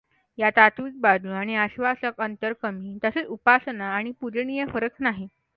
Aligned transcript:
या 0.37 0.49
तात्विक 0.49 0.93
बाजू 1.01 1.29
आणि 1.31 1.55
आश्वासक 1.55 2.21
अंतर 2.21 2.53
कमी, 2.63 2.97
तसेच 3.03 3.27
उपासना 3.27 3.93
आणि 3.95 4.11
पूजनीय 4.21 4.65
फरक 4.73 4.95
नाही. 4.99 5.27